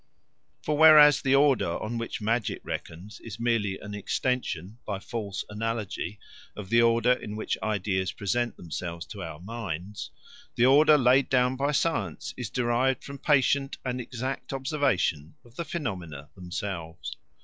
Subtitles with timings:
[0.63, 6.17] For whereas the order on which magic reckons is merely an extension, by false analogy,
[6.55, 10.09] of the order in which ideas present themselves to our minds,
[10.55, 15.65] the order laid down by science is derived from patient and exact observation of the
[15.65, 17.15] phenomena themselves.